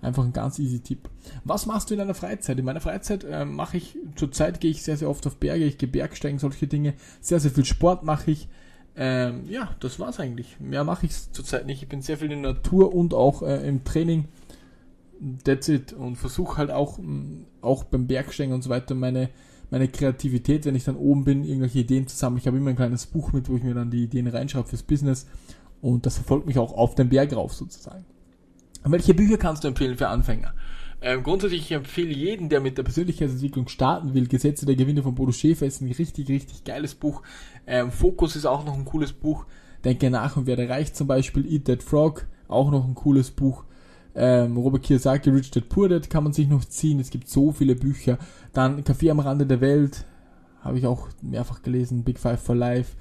Einfach 0.00 0.24
ein 0.24 0.32
ganz 0.32 0.58
easy 0.58 0.80
Tipp. 0.80 1.10
Was 1.44 1.66
machst 1.66 1.90
du 1.90 1.94
in 1.94 1.98
deiner 1.98 2.14
Freizeit? 2.14 2.58
In 2.58 2.64
meiner 2.64 2.80
Freizeit 2.80 3.24
äh, 3.24 3.44
mache 3.44 3.76
ich, 3.76 3.98
zurzeit 4.16 4.58
gehe 4.60 4.70
ich 4.70 4.82
sehr, 4.82 4.96
sehr 4.96 5.10
oft 5.10 5.26
auf 5.26 5.36
Berge, 5.36 5.66
ich 5.66 5.76
gehe 5.76 5.88
Bergsteigen, 5.88 6.38
solche 6.38 6.66
Dinge. 6.66 6.94
Sehr, 7.20 7.40
sehr 7.40 7.50
viel 7.50 7.66
Sport 7.66 8.04
mache 8.04 8.30
ich. 8.30 8.48
Ähm, 8.96 9.44
ja, 9.46 9.76
das 9.80 10.00
war's 10.00 10.18
eigentlich. 10.18 10.58
Mehr 10.60 10.84
mache 10.84 11.04
ich 11.04 11.32
zurzeit 11.32 11.66
nicht. 11.66 11.82
Ich 11.82 11.88
bin 11.90 12.00
sehr 12.00 12.16
viel 12.16 12.32
in 12.32 12.42
der 12.42 12.54
Natur 12.54 12.94
und 12.94 13.12
auch 13.12 13.42
äh, 13.42 13.68
im 13.68 13.84
Training. 13.84 14.28
That's 15.44 15.68
it. 15.68 15.92
Und 15.92 16.16
versuche 16.16 16.56
halt 16.56 16.70
auch, 16.70 16.96
mm, 16.96 17.44
auch 17.60 17.84
beim 17.84 18.06
Bergsteigen 18.06 18.54
und 18.54 18.62
so 18.62 18.70
weiter 18.70 18.94
meine, 18.94 19.28
meine 19.70 19.88
Kreativität, 19.88 20.66
wenn 20.66 20.74
ich 20.74 20.84
dann 20.84 20.96
oben 20.96 21.24
bin, 21.24 21.44
irgendwelche 21.44 21.80
Ideen 21.80 22.06
zusammen. 22.06 22.38
Ich 22.38 22.46
habe 22.46 22.56
immer 22.56 22.70
ein 22.70 22.76
kleines 22.76 23.06
Buch 23.06 23.32
mit, 23.32 23.48
wo 23.48 23.56
ich 23.56 23.62
mir 23.62 23.74
dann 23.74 23.90
die 23.90 24.04
Ideen 24.04 24.26
reinschreibe 24.26 24.68
fürs 24.68 24.82
Business. 24.82 25.26
Und 25.80 26.06
das 26.06 26.16
verfolgt 26.16 26.46
mich 26.46 26.58
auch 26.58 26.72
auf 26.72 26.94
den 26.94 27.08
Berg 27.08 27.34
rauf 27.34 27.54
sozusagen. 27.54 28.04
Welche 28.84 29.14
Bücher 29.14 29.36
kannst 29.36 29.64
du 29.64 29.68
empfehlen 29.68 29.96
für 29.96 30.08
Anfänger? 30.08 30.54
Ähm, 31.02 31.22
grundsätzlich 31.22 31.62
ich 31.62 31.72
empfehle 31.72 32.12
jeden, 32.12 32.48
der 32.48 32.60
mit 32.60 32.76
der 32.76 32.82
Persönlichkeitsentwicklung 32.82 33.68
starten 33.68 34.12
will. 34.12 34.26
Gesetze 34.26 34.66
der 34.66 34.76
Gewinne 34.76 35.02
von 35.02 35.14
Bodo 35.14 35.32
Schäfer 35.32 35.66
ist 35.66 35.80
ein 35.80 35.90
richtig, 35.90 36.28
richtig 36.28 36.64
geiles 36.64 36.94
Buch. 36.94 37.22
Ähm, 37.66 37.90
Fokus 37.90 38.36
ist 38.36 38.46
auch 38.46 38.64
noch 38.64 38.74
ein 38.74 38.84
cooles 38.84 39.12
Buch. 39.12 39.46
Denke 39.84 40.10
nach 40.10 40.36
und 40.36 40.46
werde 40.46 40.68
reich 40.68 40.92
zum 40.92 41.06
Beispiel. 41.06 41.50
Eat 41.50 41.66
That 41.66 41.82
Frog, 41.82 42.26
auch 42.48 42.70
noch 42.70 42.86
ein 42.86 42.94
cooles 42.94 43.30
Buch. 43.30 43.64
Ähm, 44.14 44.56
Robert 44.56 44.82
Kiyosaki, 44.82 45.30
Rich 45.30 45.50
Dad 45.50 45.68
Poor 45.68 45.88
Dad 45.88 46.10
kann 46.10 46.24
man 46.24 46.32
sich 46.32 46.48
noch 46.48 46.64
ziehen. 46.64 47.00
Es 47.00 47.10
gibt 47.10 47.28
so 47.28 47.52
viele 47.52 47.76
Bücher. 47.76 48.18
Dann 48.52 48.82
Kaffee 48.84 49.10
am 49.10 49.20
Rande 49.20 49.46
der 49.46 49.60
Welt, 49.60 50.04
habe 50.60 50.78
ich 50.78 50.86
auch 50.86 51.08
mehrfach 51.22 51.62
gelesen. 51.62 52.04
Big 52.04 52.18
Five 52.18 52.40
for 52.42 52.54
Life. 52.54 52.96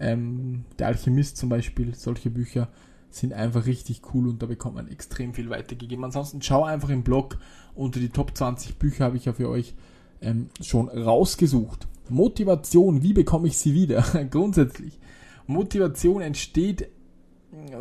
Ähm, 0.00 0.64
der 0.78 0.88
Alchemist 0.88 1.36
zum 1.36 1.48
Beispiel, 1.48 1.94
solche 1.94 2.30
Bücher 2.30 2.68
sind 3.10 3.32
einfach 3.32 3.66
richtig 3.66 4.02
cool 4.12 4.28
und 4.28 4.42
da 4.42 4.46
bekommt 4.46 4.76
man 4.76 4.88
extrem 4.88 5.34
viel 5.34 5.50
weitergegeben. 5.50 6.04
Ansonsten 6.04 6.42
schau 6.42 6.64
einfach 6.64 6.90
im 6.90 7.02
Blog 7.02 7.38
unter 7.74 8.00
die 8.00 8.10
Top 8.10 8.36
20 8.36 8.76
Bücher 8.76 9.04
habe 9.04 9.16
ich 9.16 9.24
ja 9.24 9.32
für 9.32 9.48
euch 9.48 9.74
ähm, 10.20 10.48
schon 10.60 10.88
rausgesucht. 10.88 11.86
Motivation, 12.08 13.02
wie 13.02 13.12
bekomme 13.12 13.48
ich 13.48 13.58
sie 13.58 13.74
wieder? 13.74 14.02
Grundsätzlich. 14.30 14.98
Motivation 15.46 16.20
entsteht, 16.20 16.88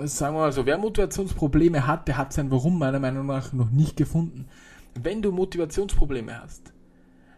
sagen 0.06 0.36
wir 0.36 0.42
mal 0.42 0.52
so, 0.52 0.66
wer 0.66 0.78
Motivationsprobleme 0.78 1.88
hat, 1.88 2.08
der 2.08 2.18
hat 2.18 2.34
sein 2.34 2.52
Warum 2.52 2.78
meiner 2.80 3.00
Meinung 3.00 3.26
nach 3.26 3.54
noch 3.54 3.70
nicht 3.70 3.98
gefunden. 3.98 4.48
Wenn 4.96 5.22
du 5.22 5.32
Motivationsprobleme 5.32 6.42
hast, 6.42 6.74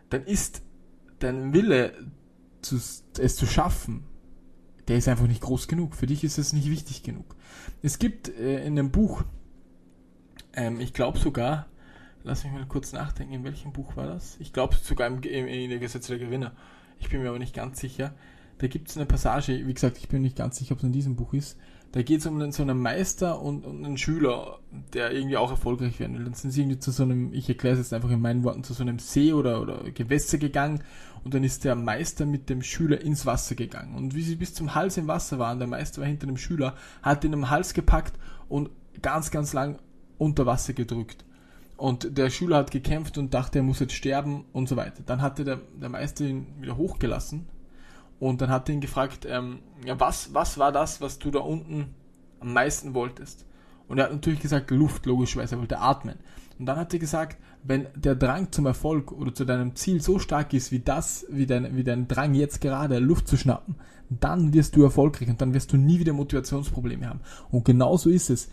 dann 0.09 0.23
ist 0.23 0.61
dein 1.19 1.53
Wille, 1.53 1.93
es 2.61 3.35
zu 3.35 3.45
schaffen, 3.45 4.05
der 4.87 4.97
ist 4.97 5.07
einfach 5.07 5.27
nicht 5.27 5.41
groß 5.41 5.67
genug. 5.67 5.95
Für 5.95 6.07
dich 6.07 6.23
ist 6.23 6.37
es 6.37 6.51
nicht 6.51 6.69
wichtig 6.69 7.03
genug. 7.03 7.35
Es 7.81 7.99
gibt 7.99 8.27
äh, 8.27 8.65
in 8.65 8.77
einem 8.77 8.91
Buch, 8.91 9.23
ähm, 10.53 10.79
ich 10.79 10.93
glaube 10.93 11.19
sogar, 11.19 11.67
lass 12.23 12.43
mich 12.43 12.53
mal 12.53 12.65
kurz 12.65 12.91
nachdenken, 12.91 13.33
in 13.33 13.43
welchem 13.43 13.71
Buch 13.71 13.95
war 13.95 14.07
das? 14.07 14.37
Ich 14.39 14.51
glaube 14.51 14.75
sogar 14.75 15.07
im, 15.07 15.21
in 15.23 15.69
der 15.69 15.79
Gesetze 15.79 16.17
der 16.17 16.25
Gewinner. 16.25 16.53
Ich 16.99 17.09
bin 17.09 17.21
mir 17.21 17.29
aber 17.29 17.39
nicht 17.39 17.55
ganz 17.55 17.79
sicher. 17.79 18.13
Da 18.59 18.67
gibt 18.67 18.89
es 18.89 18.97
eine 18.97 19.05
Passage, 19.05 19.65
wie 19.65 19.73
gesagt, 19.73 19.97
ich 19.97 20.09
bin 20.09 20.21
nicht 20.21 20.35
ganz 20.35 20.57
sicher, 20.57 20.73
ob 20.73 20.79
es 20.79 20.83
in 20.83 20.91
diesem 20.91 21.15
Buch 21.15 21.33
ist. 21.33 21.57
Da 21.93 22.03
geht 22.03 22.19
es 22.19 22.25
um 22.27 22.51
so 22.51 22.61
einen 22.61 22.77
Meister 22.77 23.41
und, 23.41 23.65
und, 23.65 23.83
einen 23.83 23.97
Schüler, 23.97 24.59
der 24.93 25.11
irgendwie 25.11 25.37
auch 25.37 25.49
erfolgreich 25.49 25.99
werden 25.99 26.17
will. 26.17 26.25
Dann 26.25 26.33
sind 26.33 26.51
sie 26.51 26.61
irgendwie 26.61 26.77
zu 26.77 26.91
so 26.91 27.03
einem, 27.03 27.33
ich 27.33 27.47
erkläre 27.47 27.73
es 27.73 27.79
jetzt 27.79 27.93
einfach 27.93 28.11
in 28.11 28.21
meinen 28.21 28.43
Worten, 28.43 28.63
zu 28.63 28.73
so 28.73 28.83
einem 28.83 28.99
See 28.99 29.31
oder, 29.33 29.61
oder 29.61 29.89
Gewässer 29.91 30.37
gegangen 30.37 30.83
und 31.23 31.33
dann 31.33 31.43
ist 31.43 31.63
der 31.63 31.75
Meister 31.75 32.25
mit 32.25 32.49
dem 32.49 32.61
Schüler 32.61 33.01
ins 33.01 33.25
Wasser 33.25 33.55
gegangen. 33.55 33.95
Und 33.95 34.13
wie 34.13 34.21
sie 34.21 34.35
bis 34.35 34.53
zum 34.53 34.75
Hals 34.75 34.97
im 34.97 35.07
Wasser 35.07 35.39
waren, 35.39 35.57
der 35.57 35.67
Meister 35.67 36.01
war 36.01 36.07
hinter 36.07 36.27
dem 36.27 36.37
Schüler, 36.37 36.75
hat 37.01 37.23
ihn 37.23 37.33
am 37.33 37.49
Hals 37.49 37.73
gepackt 37.73 38.19
und 38.49 38.69
ganz, 39.01 39.31
ganz 39.31 39.53
lang 39.53 39.79
unter 40.17 40.45
Wasser 40.45 40.73
gedrückt. 40.73 41.23
Und 41.77 42.17
der 42.17 42.29
Schüler 42.29 42.57
hat 42.57 42.71
gekämpft 42.71 43.17
und 43.17 43.33
dachte, 43.33 43.59
er 43.59 43.63
muss 43.63 43.79
jetzt 43.79 43.93
sterben 43.93 44.43
und 44.51 44.67
so 44.67 44.75
weiter. 44.75 45.01
Dann 45.05 45.21
hatte 45.21 45.45
der, 45.45 45.61
der 45.81 45.89
Meister 45.89 46.25
ihn 46.25 46.45
wieder 46.59 46.75
hochgelassen 46.75 47.47
und 48.19 48.41
dann 48.41 48.49
hat 48.49 48.69
er 48.69 48.75
ihn 48.75 48.81
gefragt, 48.81 49.25
ähm, 49.29 49.59
ja, 49.85 49.99
was, 49.99 50.33
was 50.33 50.57
war 50.57 50.71
das, 50.71 51.01
was 51.01 51.19
du 51.19 51.31
da 51.31 51.39
unten 51.39 51.95
am 52.39 52.53
meisten 52.53 52.93
wolltest? 52.93 53.45
Und 53.87 53.97
er 53.97 54.05
hat 54.05 54.11
natürlich 54.11 54.41
gesagt, 54.41 54.71
Luft, 54.71 55.05
logischerweise, 55.05 55.55
er 55.55 55.59
wollte 55.59 55.79
atmen. 55.79 56.17
Und 56.59 56.65
dann 56.65 56.77
hat 56.77 56.93
er 56.93 56.99
gesagt, 56.99 57.37
wenn 57.63 57.87
der 57.95 58.15
Drang 58.15 58.51
zum 58.51 58.65
Erfolg 58.65 59.11
oder 59.11 59.33
zu 59.33 59.45
deinem 59.45 59.75
Ziel 59.75 60.01
so 60.01 60.19
stark 60.19 60.53
ist 60.53 60.71
wie 60.71 60.79
das, 60.79 61.25
wie 61.29 61.45
dein, 61.45 61.75
wie 61.75 61.83
dein 61.83 62.07
Drang 62.07 62.33
jetzt 62.33 62.61
gerade, 62.61 62.99
Luft 62.99 63.27
zu 63.27 63.37
schnappen, 63.37 63.75
dann 64.09 64.53
wirst 64.53 64.75
du 64.75 64.83
erfolgreich 64.83 65.29
und 65.29 65.41
dann 65.41 65.53
wirst 65.53 65.71
du 65.71 65.77
nie 65.77 65.99
wieder 65.99 66.13
Motivationsprobleme 66.13 67.07
haben. 67.07 67.21
Und 67.51 67.65
genauso 67.65 68.09
ist 68.09 68.29
es. 68.29 68.49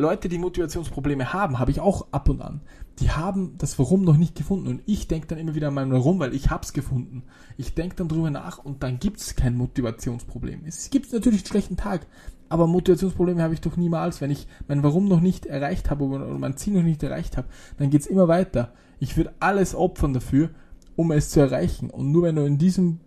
Leute, 0.00 0.28
die 0.30 0.38
Motivationsprobleme 0.38 1.32
haben, 1.32 1.58
habe 1.58 1.70
ich 1.70 1.80
auch 1.80 2.06
ab 2.10 2.28
und 2.30 2.40
an. 2.40 2.62
Die 3.00 3.10
haben 3.10 3.54
das 3.58 3.78
Warum 3.78 4.02
noch 4.02 4.16
nicht 4.16 4.34
gefunden 4.34 4.66
und 4.66 4.82
ich 4.86 5.08
denke 5.08 5.26
dann 5.26 5.38
immer 5.38 5.54
wieder 5.54 5.68
an 5.68 5.74
mein 5.74 5.92
Warum, 5.92 6.18
weil 6.18 6.34
ich 6.34 6.50
hab's 6.50 6.72
gefunden. 6.72 7.22
Ich 7.58 7.74
denke 7.74 7.96
dann 7.96 8.08
drüber 8.08 8.30
nach 8.30 8.58
und 8.58 8.82
dann 8.82 8.98
gibt's 8.98 9.36
kein 9.36 9.56
Motivationsproblem. 9.56 10.62
Es 10.66 10.88
gibt 10.90 11.12
natürlich 11.12 11.40
einen 11.40 11.48
schlechten 11.48 11.76
Tag, 11.76 12.06
aber 12.48 12.66
Motivationsprobleme 12.66 13.42
habe 13.42 13.54
ich 13.54 13.60
doch 13.60 13.76
niemals. 13.76 14.20
Wenn 14.20 14.30
ich 14.30 14.46
mein 14.68 14.82
Warum 14.82 15.06
noch 15.06 15.20
nicht 15.20 15.46
erreicht 15.46 15.90
habe 15.90 16.04
oder 16.04 16.26
mein 16.26 16.56
Ziel 16.56 16.72
noch 16.72 16.82
nicht 16.82 17.02
erreicht 17.02 17.36
habe, 17.36 17.48
dann 17.76 17.90
geht's 17.90 18.06
immer 18.06 18.26
weiter. 18.26 18.72
Ich 18.98 19.16
würde 19.18 19.34
alles 19.38 19.74
opfern 19.74 20.14
dafür, 20.14 20.50
um 20.96 21.12
es 21.12 21.30
zu 21.30 21.40
erreichen. 21.40 21.90
Und 21.90 22.10
nur 22.10 22.24
wenn 22.24 22.36
du 22.36 22.44
in 22.44 22.58
diesem 22.58 23.00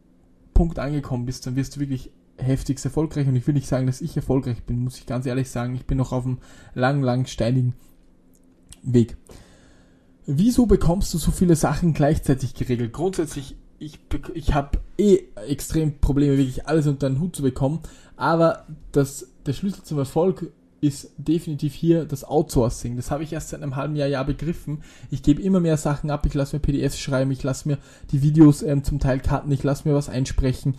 Punkt 0.53 0.79
angekommen 0.79 1.25
bist, 1.25 1.45
dann 1.47 1.55
wirst 1.55 1.75
du 1.75 1.79
wirklich 1.79 2.11
heftigst 2.37 2.85
erfolgreich. 2.85 3.27
Und 3.27 3.35
ich 3.35 3.45
will 3.47 3.53
nicht 3.53 3.67
sagen, 3.67 3.87
dass 3.87 4.01
ich 4.01 4.15
erfolgreich 4.15 4.63
bin, 4.63 4.83
muss 4.83 4.97
ich 4.97 5.05
ganz 5.05 5.25
ehrlich 5.25 5.49
sagen. 5.49 5.75
Ich 5.75 5.85
bin 5.85 5.97
noch 5.97 6.11
auf 6.11 6.25
einem 6.25 6.39
lang, 6.73 7.01
lang 7.01 7.25
steinigen 7.25 7.73
Weg. 8.81 9.17
Wieso 10.25 10.65
bekommst 10.65 11.13
du 11.13 11.17
so 11.17 11.31
viele 11.31 11.55
Sachen 11.55 11.93
gleichzeitig 11.93 12.53
geregelt? 12.53 12.93
Grundsätzlich, 12.93 13.55
ich, 13.79 13.99
ich 14.33 14.53
habe 14.53 14.79
eh 14.97 15.19
extrem 15.47 15.99
Probleme, 15.99 16.37
wirklich 16.37 16.67
alles 16.67 16.87
unter 16.87 17.09
den 17.09 17.19
Hut 17.19 17.35
zu 17.35 17.41
bekommen. 17.41 17.79
Aber 18.15 18.65
das, 18.91 19.27
der 19.45 19.53
Schlüssel 19.53 19.83
zum 19.83 19.97
Erfolg 19.99 20.51
ist 20.83 21.11
definitiv 21.17 21.73
hier 21.73 22.03
das 22.03 22.25
Outsourcing. 22.25 22.97
Das 22.97 23.09
habe 23.09 23.23
ich 23.23 23.31
erst 23.31 23.49
seit 23.49 23.63
einem 23.63 23.77
halben 23.77 23.95
Jahr, 23.95 24.09
Jahr 24.09 24.25
begriffen. 24.25 24.83
Ich 25.11 25.23
gebe 25.23 25.41
immer 25.41 25.61
mehr 25.61 25.77
Sachen 25.77 26.11
ab, 26.11 26.25
ich 26.25 26.33
lasse 26.33 26.57
mir 26.57 26.59
PDFs 26.59 26.99
schreiben, 26.99 27.31
ich 27.31 27.41
lasse 27.41 27.69
mir 27.69 27.77
die 28.11 28.21
Videos 28.21 28.61
ähm, 28.61 28.83
zum 28.83 28.99
Teil 28.99 29.19
cutten, 29.19 29.51
ich 29.51 29.63
lasse 29.63 29.87
mir 29.87 29.95
was 29.95 30.09
einsprechen, 30.09 30.75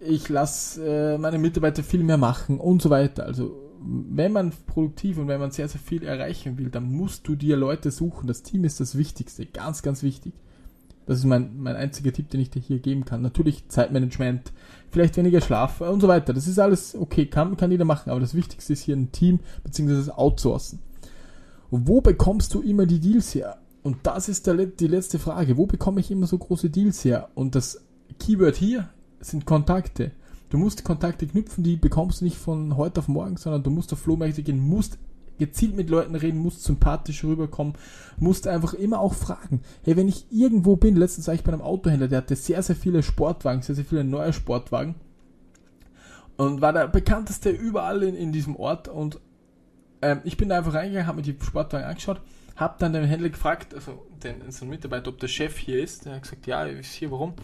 ich 0.00 0.28
lasse 0.28 0.84
äh, 0.84 1.18
meine 1.18 1.38
Mitarbeiter 1.38 1.82
viel 1.82 2.04
mehr 2.04 2.18
machen 2.18 2.58
und 2.58 2.82
so 2.82 2.90
weiter. 2.90 3.24
Also 3.24 3.68
wenn 3.80 4.32
man 4.32 4.52
produktiv 4.66 5.18
und 5.18 5.28
wenn 5.28 5.40
man 5.40 5.50
sehr, 5.50 5.68
sehr 5.68 5.80
viel 5.80 6.04
erreichen 6.04 6.58
will, 6.58 6.70
dann 6.70 6.90
musst 6.90 7.26
du 7.28 7.34
dir 7.34 7.56
Leute 7.56 7.90
suchen. 7.90 8.26
Das 8.26 8.42
Team 8.42 8.64
ist 8.64 8.80
das 8.80 8.96
Wichtigste, 8.96 9.46
ganz, 9.46 9.82
ganz 9.82 10.02
wichtig. 10.02 10.34
Das 11.06 11.18
ist 11.18 11.24
mein, 11.24 11.58
mein 11.58 11.76
einziger 11.76 12.12
Tipp, 12.12 12.28
den 12.28 12.40
ich 12.40 12.50
dir 12.50 12.60
hier 12.60 12.80
geben 12.80 13.04
kann. 13.04 13.22
Natürlich 13.22 13.68
Zeitmanagement, 13.68 14.52
vielleicht 14.90 15.16
weniger 15.16 15.40
Schlaf 15.40 15.80
und 15.80 16.00
so 16.00 16.08
weiter. 16.08 16.34
Das 16.34 16.46
ist 16.46 16.58
alles 16.58 16.94
okay, 16.94 17.26
kann, 17.26 17.56
kann 17.56 17.70
jeder 17.70 17.86
machen, 17.86 18.10
aber 18.10 18.20
das 18.20 18.34
Wichtigste 18.34 18.74
ist 18.74 18.82
hier 18.82 18.96
ein 18.96 19.10
Team 19.10 19.40
bzw. 19.64 19.94
das 19.94 20.10
Outsourcen. 20.10 20.80
Wo 21.70 22.00
bekommst 22.00 22.52
du 22.54 22.60
immer 22.60 22.84
die 22.84 23.00
Deals 23.00 23.34
her? 23.34 23.58
Und 23.82 23.98
das 24.02 24.28
ist 24.28 24.46
der, 24.46 24.54
die 24.54 24.86
letzte 24.86 25.18
Frage. 25.18 25.56
Wo 25.56 25.66
bekomme 25.66 26.00
ich 26.00 26.10
immer 26.10 26.26
so 26.26 26.36
große 26.36 26.68
Deals 26.68 27.04
her? 27.04 27.30
Und 27.34 27.54
das 27.54 27.80
Keyword 28.18 28.56
hier 28.56 28.88
sind 29.20 29.46
Kontakte. 29.46 30.12
Du 30.50 30.58
musst 30.58 30.84
Kontakte 30.84 31.26
knüpfen, 31.26 31.62
die 31.62 31.76
bekommst 31.76 32.20
du 32.20 32.24
nicht 32.24 32.36
von 32.36 32.76
heute 32.76 33.00
auf 33.00 33.08
morgen, 33.08 33.36
sondern 33.36 33.62
du 33.62 33.70
musst 33.70 33.92
auf 33.92 33.98
Flohmärkte 34.00 34.42
gehen, 34.42 34.58
musst 34.58 34.98
gezielt 35.38 35.76
mit 35.76 35.88
Leuten 35.88 36.14
reden, 36.14 36.38
musst 36.38 36.64
sympathisch 36.64 37.22
rüberkommen, 37.24 37.74
musst 38.18 38.46
einfach 38.46 38.74
immer 38.74 39.00
auch 39.00 39.14
fragen. 39.14 39.60
Hey, 39.84 39.96
wenn 39.96 40.08
ich 40.08 40.26
irgendwo 40.30 40.76
bin, 40.76 40.96
letztens 40.96 41.28
war 41.28 41.34
ich 41.34 41.44
bei 41.44 41.52
einem 41.52 41.62
Autohändler, 41.62 42.08
der 42.08 42.18
hatte 42.18 42.36
sehr, 42.36 42.62
sehr 42.62 42.76
viele 42.76 43.02
Sportwagen, 43.02 43.62
sehr, 43.62 43.74
sehr 43.74 43.84
viele 43.84 44.04
neue 44.04 44.32
Sportwagen 44.32 44.96
und 46.36 46.60
war 46.60 46.72
der 46.72 46.88
bekannteste 46.88 47.50
überall 47.50 48.02
in, 48.02 48.14
in 48.14 48.32
diesem 48.32 48.56
Ort 48.56 48.88
und 48.88 49.20
ähm, 50.02 50.20
ich 50.24 50.36
bin 50.36 50.48
da 50.48 50.58
einfach 50.58 50.74
reingegangen, 50.74 51.06
habe 51.06 51.16
mir 51.16 51.22
die 51.22 51.36
Sportwagen 51.44 51.86
angeschaut, 51.86 52.20
habe 52.56 52.76
dann 52.78 52.92
den 52.92 53.04
Händler 53.04 53.28
gefragt, 53.28 53.74
also 53.74 54.06
den, 54.22 54.50
so 54.50 54.64
Mitarbeiter, 54.64 55.08
ob 55.08 55.18
der 55.18 55.28
Chef 55.28 55.56
hier 55.56 55.82
ist, 55.82 56.04
der 56.04 56.14
hat 56.14 56.22
gesagt, 56.22 56.46
ja, 56.46 56.64
ist 56.64 56.92
hier, 56.92 57.10
warum? 57.10 57.34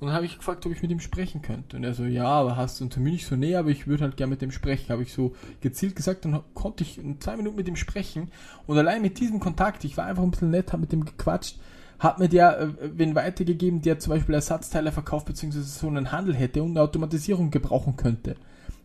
Und 0.00 0.08
dann 0.08 0.16
habe 0.16 0.26
ich 0.26 0.38
gefragt, 0.38 0.66
ob 0.66 0.72
ich 0.72 0.82
mit 0.82 0.90
ihm 0.90 1.00
sprechen 1.00 1.42
könnte. 1.42 1.76
Und 1.76 1.84
er 1.84 1.94
so, 1.94 2.04
ja, 2.04 2.26
aber 2.26 2.56
hast 2.56 2.80
du 2.80 2.84
einen 2.84 2.90
Termin 2.90 3.14
nicht 3.14 3.26
so 3.26 3.36
näher, 3.36 3.60
aber 3.60 3.70
ich 3.70 3.86
würde 3.86 4.04
halt 4.04 4.16
gerne 4.16 4.30
mit 4.30 4.42
dem 4.42 4.50
sprechen. 4.50 4.90
Habe 4.90 5.02
ich 5.02 5.12
so 5.12 5.34
gezielt 5.60 5.96
gesagt, 5.96 6.24
dann 6.24 6.42
konnte 6.54 6.84
ich 6.84 6.98
in 6.98 7.20
zwei 7.20 7.36
Minuten 7.36 7.56
mit 7.56 7.68
ihm 7.68 7.76
sprechen. 7.76 8.30
Und 8.66 8.76
allein 8.76 9.02
mit 9.02 9.18
diesem 9.20 9.40
Kontakt, 9.40 9.84
ich 9.84 9.96
war 9.96 10.06
einfach 10.06 10.22
ein 10.22 10.30
bisschen 10.30 10.50
nett, 10.50 10.72
habe 10.72 10.82
mit 10.82 10.92
dem 10.92 11.04
gequatscht, 11.04 11.58
hat 11.98 12.18
mir 12.18 12.28
der 12.28 12.60
äh, 12.60 12.68
wen 12.94 13.14
weitergegeben, 13.14 13.82
der 13.82 13.98
zum 13.98 14.12
Beispiel 14.12 14.34
Ersatzteile 14.34 14.92
verkauft, 14.92 15.26
beziehungsweise 15.26 15.64
so 15.64 15.86
einen 15.86 16.12
Handel 16.12 16.34
hätte 16.34 16.62
und 16.62 16.70
eine 16.70 16.82
Automatisierung 16.82 17.50
gebrauchen 17.50 17.96
könnte. 17.96 18.36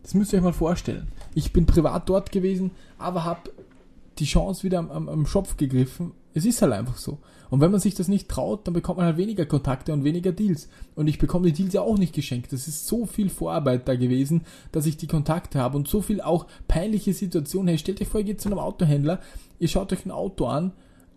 Das 0.02 0.14
müsst 0.14 0.32
ihr 0.32 0.38
euch 0.38 0.44
mal 0.44 0.52
vorstellen. 0.52 1.08
Ich 1.34 1.52
bin 1.52 1.66
privat 1.66 2.08
dort 2.08 2.32
gewesen, 2.32 2.70
aber 2.98 3.24
habe 3.24 3.50
die 4.18 4.24
Chance 4.24 4.62
wieder 4.62 4.78
am, 4.78 4.90
am, 4.90 5.08
am 5.08 5.26
Schopf 5.26 5.56
gegriffen. 5.56 6.12
Es 6.34 6.44
ist 6.44 6.62
halt 6.62 6.72
einfach 6.72 6.96
so. 6.96 7.18
Und 7.50 7.60
wenn 7.60 7.72
man 7.72 7.80
sich 7.80 7.94
das 7.94 8.06
nicht 8.06 8.28
traut, 8.28 8.66
dann 8.66 8.74
bekommt 8.74 8.98
man 8.98 9.06
halt 9.06 9.16
weniger 9.16 9.44
Kontakte 9.44 9.92
und 9.92 10.04
weniger 10.04 10.30
Deals. 10.30 10.68
Und 10.94 11.08
ich 11.08 11.18
bekomme 11.18 11.46
die 11.46 11.52
Deals 11.52 11.74
ja 11.74 11.80
auch 11.80 11.98
nicht 11.98 12.14
geschenkt. 12.14 12.52
Das 12.52 12.68
ist 12.68 12.86
so 12.86 13.06
viel 13.06 13.28
Vorarbeit 13.28 13.88
da 13.88 13.96
gewesen, 13.96 14.42
dass 14.70 14.86
ich 14.86 14.96
die 14.96 15.08
Kontakte 15.08 15.58
habe 15.58 15.76
und 15.76 15.88
so 15.88 16.00
viel 16.00 16.20
auch 16.20 16.46
peinliche 16.68 17.12
Situationen. 17.12 17.68
Hey, 17.68 17.78
stellt 17.78 18.00
euch 18.00 18.08
vor, 18.08 18.20
ihr 18.20 18.26
geht 18.26 18.40
zu 18.40 18.48
einem 18.48 18.60
Autohändler, 18.60 19.20
ihr 19.58 19.68
schaut 19.68 19.92
euch 19.92 20.06
ein 20.06 20.12
Auto 20.12 20.46
an, 20.46 20.72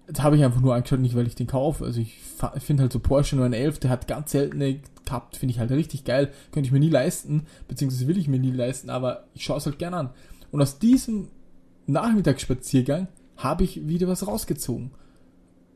das 0.08 0.22
habe 0.22 0.36
ich 0.36 0.44
einfach 0.44 0.60
nur 0.60 0.76
angeschaut, 0.76 1.00
nicht 1.00 1.16
weil 1.16 1.28
ich 1.28 1.36
den 1.36 1.48
kaufe. 1.48 1.86
Also 1.86 2.02
ich 2.02 2.18
finde 2.58 2.84
halt 2.84 2.92
so 2.94 3.00
Porsche 3.00 3.36
911, 3.36 3.80
der 3.80 3.90
hat 3.92 4.08
ganz 4.08 4.32
seltene 4.32 4.80
gehabt, 5.06 5.38
finde 5.38 5.54
ich 5.54 5.60
halt 5.60 5.72
richtig 5.72 6.04
geil. 6.04 6.32
Könnte 6.52 6.68
ich 6.68 6.74
mir 6.74 6.80
nie 6.80 6.90
leisten, 6.90 7.46
beziehungsweise 7.68 8.08
will 8.08 8.18
ich 8.18 8.28
mir 8.28 8.40
nie 8.40 8.52
leisten, 8.52 8.90
aber 8.90 9.26
ich 9.34 9.44
schaue 9.44 9.58
es 9.58 9.66
halt 9.66 9.80
gern 9.80 9.94
an. 9.94 10.10
Und 10.52 10.62
aus 10.62 10.80
diesem 10.80 11.30
Nachmittagsspaziergang 11.88 13.08
habe 13.38 13.64
ich 13.64 13.88
wieder 13.88 14.08
was 14.08 14.28
rausgezogen. 14.28 14.92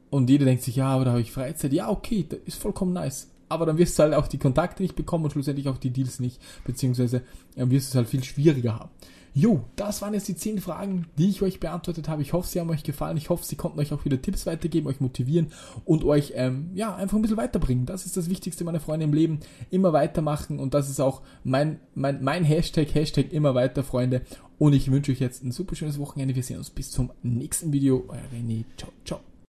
Und 0.10 0.30
jeder 0.30 0.46
denkt 0.46 0.64
sich, 0.64 0.78
ja, 0.78 0.88
aber 0.88 1.06
da 1.06 1.12
habe 1.12 1.22
ich 1.22 1.32
Freizeit. 1.32 1.74
Ja, 1.74 1.90
okay, 1.90 2.26
das 2.28 2.40
ist 2.46 2.62
vollkommen 2.62 2.94
nice. 2.94 3.30
Aber 3.50 3.66
dann 3.66 3.78
wirst 3.78 3.98
du 3.98 4.04
halt 4.04 4.14
auch 4.14 4.28
die 4.28 4.38
Kontakte 4.38 4.84
nicht 4.84 4.96
bekommen 4.96 5.24
und 5.24 5.32
schlussendlich 5.32 5.70
auch 5.70 5.78
die 5.78 5.92
Deals 5.92 6.20
nicht, 6.20 6.42
beziehungsweise 6.66 7.22
äh, 7.56 7.70
wirst 7.70 7.88
du 7.88 7.92
es 7.92 7.96
halt 7.96 8.10
viel 8.10 8.24
schwieriger 8.24 8.76
haben. 8.78 8.90
Jo, 9.38 9.64
das 9.76 10.02
waren 10.02 10.16
jetzt 10.16 10.28
die 10.28 10.36
10 10.36 10.62
Fragen, 10.62 11.06
die 11.20 11.30
ich 11.30 11.44
euch 11.44 11.60
beantwortet 11.60 12.10
habe. 12.10 12.24
Ich 12.24 12.34
hoffe, 12.34 12.50
sie 12.50 12.60
haben 12.60 12.72
euch 12.72 12.82
gefallen. 12.82 13.18
Ich 13.18 13.30
hoffe, 13.30 13.46
sie 13.46 13.56
konnten 13.56 13.80
euch 13.80 13.94
auch 13.94 14.04
wieder 14.04 14.20
Tipps 14.20 14.48
weitergeben, 14.48 14.88
euch 14.88 15.00
motivieren 15.00 15.52
und 15.86 16.04
euch 16.04 16.34
ähm, 16.36 16.72
ja 16.74 16.96
einfach 16.96 17.18
ein 17.18 17.22
bisschen 17.22 17.38
weiterbringen. 17.38 17.86
Das 17.86 18.08
ist 18.08 18.18
das 18.18 18.32
Wichtigste, 18.32 18.64
meine 18.64 18.80
Freunde 18.80 19.04
im 19.04 19.14
Leben. 19.14 19.40
Immer 19.70 19.94
weitermachen 19.94 20.58
und 20.58 20.74
das 20.74 20.90
ist 20.90 21.00
auch 21.00 21.22
mein, 21.44 21.80
mein, 21.94 22.24
mein 22.24 22.44
Hashtag, 22.46 22.96
Hashtag 22.96 23.32
immer 23.32 23.54
weiter, 23.54 23.84
Freunde. 23.84 24.24
Und 24.58 24.74
ich 24.74 24.90
wünsche 24.90 25.12
euch 25.12 25.20
jetzt 25.20 25.44
ein 25.44 25.52
super 25.52 25.76
schönes 25.76 26.00
Wochenende. 26.00 26.34
Wir 26.34 26.42
sehen 26.42 26.58
uns 26.58 26.72
bis 26.72 26.90
zum 26.90 27.12
nächsten 27.22 27.72
Video. 27.72 28.06
Euer 28.08 28.18
René. 28.34 28.66
Ciao, 28.76 28.92
ciao. 29.06 29.37